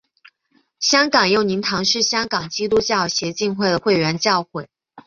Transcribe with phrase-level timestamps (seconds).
[0.79, 4.67] 香港佑宁堂是香港基督教协进会的会员教会。